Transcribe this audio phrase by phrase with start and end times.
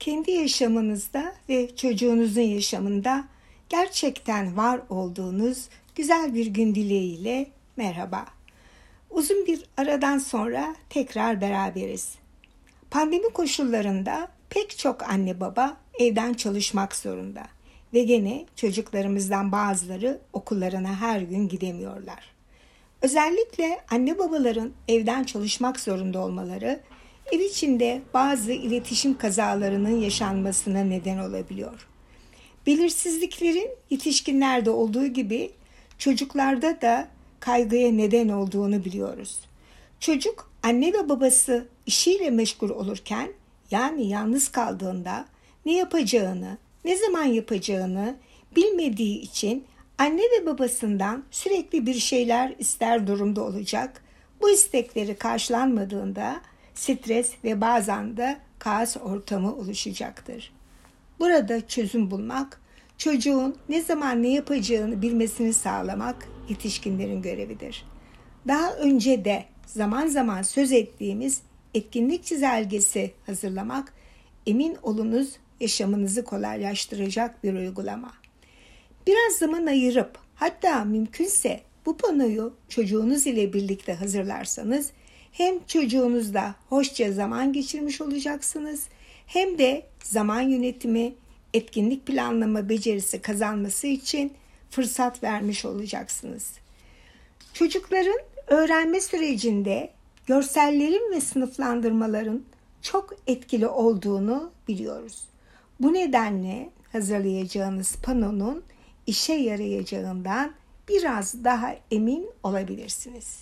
[0.00, 3.24] kendi yaşamınızda ve çocuğunuzun yaşamında
[3.68, 7.46] gerçekten var olduğunuz güzel bir gün dileğiyle
[7.76, 8.24] merhaba.
[9.10, 12.14] Uzun bir aradan sonra tekrar beraberiz.
[12.90, 17.42] Pandemi koşullarında pek çok anne baba evden çalışmak zorunda
[17.94, 22.24] ve gene çocuklarımızdan bazıları okullarına her gün gidemiyorlar.
[23.02, 26.80] Özellikle anne babaların evden çalışmak zorunda olmaları
[27.32, 31.88] ev içinde bazı iletişim kazalarının yaşanmasına neden olabiliyor.
[32.66, 35.50] Belirsizliklerin yetişkinlerde olduğu gibi
[35.98, 37.08] çocuklarda da
[37.40, 39.40] kaygıya neden olduğunu biliyoruz.
[40.00, 43.32] Çocuk anne ve babası işiyle meşgul olurken
[43.70, 45.24] yani yalnız kaldığında
[45.66, 48.16] ne yapacağını, ne zaman yapacağını
[48.56, 49.64] bilmediği için
[49.98, 54.02] anne ve babasından sürekli bir şeyler ister durumda olacak.
[54.40, 56.40] Bu istekleri karşılanmadığında
[56.78, 60.52] stres ve bazen de kaos ortamı oluşacaktır.
[61.18, 62.60] Burada çözüm bulmak,
[62.98, 67.84] çocuğun ne zaman ne yapacağını bilmesini sağlamak yetişkinlerin görevidir.
[68.48, 71.42] Daha önce de zaman zaman söz ettiğimiz
[71.74, 73.94] etkinlik çizelgesi hazırlamak
[74.46, 78.12] emin olunuz yaşamınızı kolaylaştıracak bir uygulama.
[79.06, 84.90] Biraz zaman ayırıp hatta mümkünse bu panoyu çocuğunuz ile birlikte hazırlarsanız
[85.32, 88.86] hem çocuğunuzla hoşça zaman geçirmiş olacaksınız
[89.26, 91.14] hem de zaman yönetimi,
[91.54, 94.32] etkinlik planlama becerisi kazanması için
[94.70, 96.52] fırsat vermiş olacaksınız.
[97.52, 99.90] Çocukların öğrenme sürecinde
[100.26, 102.42] görsellerin ve sınıflandırmaların
[102.82, 105.24] çok etkili olduğunu biliyoruz.
[105.80, 108.64] Bu nedenle hazırlayacağınız panonun
[109.06, 110.52] işe yarayacağından
[110.88, 113.40] biraz daha emin olabilirsiniz.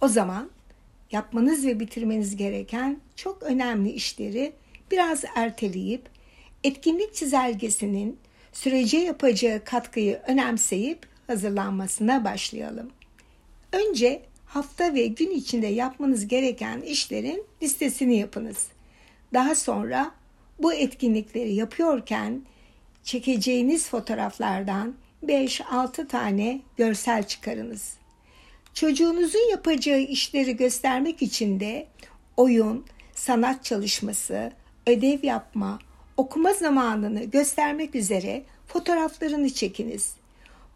[0.00, 0.50] O zaman
[1.14, 4.52] yapmanız ve bitirmeniz gereken çok önemli işleri
[4.90, 6.08] biraz erteleyip
[6.64, 8.18] etkinlik çizelgesinin
[8.52, 12.90] sürece yapacağı katkıyı önemseyip hazırlanmasına başlayalım.
[13.72, 18.66] Önce hafta ve gün içinde yapmanız gereken işlerin listesini yapınız.
[19.34, 20.10] Daha sonra
[20.58, 22.42] bu etkinlikleri yapıyorken
[23.04, 28.03] çekeceğiniz fotoğraflardan 5-6 tane görsel çıkarınız.
[28.74, 31.86] Çocuğunuzun yapacağı işleri göstermek için de
[32.36, 34.52] oyun, sanat çalışması,
[34.86, 35.78] ödev yapma,
[36.16, 40.14] okuma zamanını göstermek üzere fotoğraflarını çekiniz.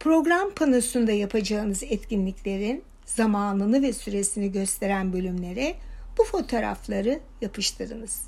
[0.00, 5.74] Program panosunda yapacağınız etkinliklerin zamanını ve süresini gösteren bölümlere
[6.18, 8.22] bu fotoğrafları yapıştırınız.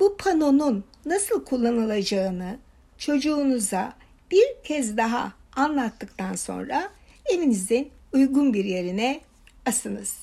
[0.00, 2.58] Bu panonun nasıl kullanılacağını
[2.98, 3.92] çocuğunuza
[4.30, 6.90] bir kez daha anlattıktan sonra
[7.34, 9.20] evinizin uygun bir yerine
[9.66, 10.16] asınız.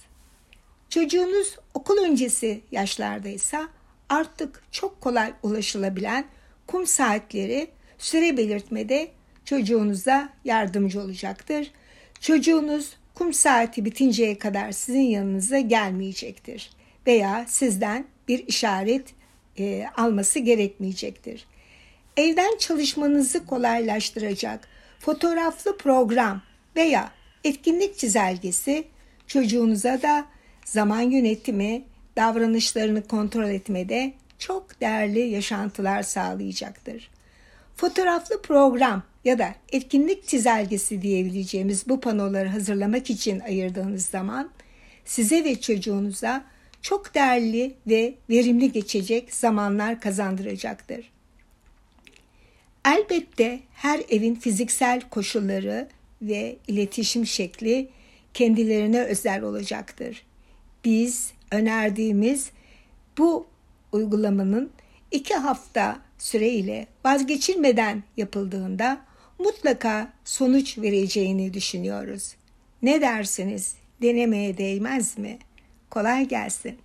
[0.89, 3.67] Çocuğunuz okul öncesi yaşlardaysa
[4.09, 6.25] artık çok kolay ulaşılabilen
[6.67, 9.11] kum saatleri süre belirtmede
[9.45, 11.71] çocuğunuza yardımcı olacaktır.
[12.19, 16.71] Çocuğunuz kum saati bitinceye kadar sizin yanınıza gelmeyecektir
[17.07, 19.13] veya sizden bir işaret
[19.59, 21.45] e, alması gerekmeyecektir.
[22.17, 24.67] Evden çalışmanızı kolaylaştıracak
[24.99, 26.41] fotoğraflı program
[26.75, 27.11] veya
[27.47, 28.83] etkinlik çizelgesi
[29.27, 30.25] çocuğunuza da
[30.65, 31.83] zaman yönetimi,
[32.15, 37.09] davranışlarını kontrol etmede çok değerli yaşantılar sağlayacaktır.
[37.75, 44.49] Fotoğraflı program ya da etkinlik çizelgesi diyebileceğimiz bu panoları hazırlamak için ayırdığınız zaman
[45.05, 46.43] size ve çocuğunuza
[46.81, 51.11] çok değerli ve verimli geçecek zamanlar kazandıracaktır.
[52.85, 55.87] Elbette her evin fiziksel koşulları
[56.21, 57.89] ve iletişim şekli
[58.33, 60.23] kendilerine özel olacaktır.
[60.85, 62.51] Biz önerdiğimiz
[63.17, 63.47] bu
[63.91, 64.69] uygulamanın
[65.11, 69.01] iki hafta süreyle vazgeçilmeden yapıldığında
[69.39, 72.35] mutlaka sonuç vereceğini düşünüyoruz.
[72.81, 73.75] Ne dersiniz?
[74.01, 75.39] Denemeye değmez mi?
[75.89, 76.77] Kolay gelsin.